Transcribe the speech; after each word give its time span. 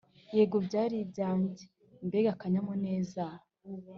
yego, 0.35 0.57
byari 0.67 0.95
ibyanjye. 1.05 1.63
mbega 2.05 2.29
akanyamuneza! 2.35 3.25